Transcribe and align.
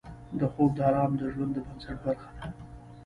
خوب 0.53 0.71
د 0.77 0.79
آرام 0.89 1.11
د 1.17 1.21
ژوند 1.33 1.51
د 1.55 1.57
بنسټ 1.65 1.97
برخه 2.05 2.29
ده 2.37 2.45